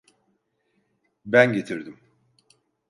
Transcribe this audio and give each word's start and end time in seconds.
Ben 1.25 1.53
getirdim. 1.53 1.99